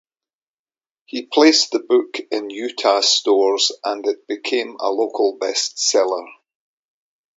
[1.05, 6.25] He placed the book in Utah stores and it became a local best-seller.